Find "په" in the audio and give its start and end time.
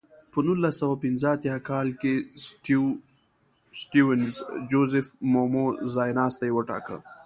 0.31-0.39